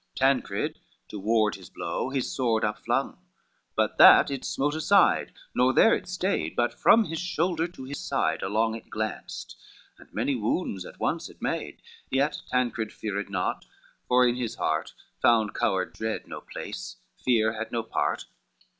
[0.15, 0.79] Tancred
[1.09, 3.19] to ward his blow his sword up slung,
[3.75, 7.99] But that it smote aside, nor there it stayed, But from his shoulder to his
[7.99, 9.55] side along It glanced,
[9.99, 13.65] and many wounds at once it made: Yet Tancred feared naught,
[14.07, 18.25] for in his heart Found coward dread no place, fear had no part.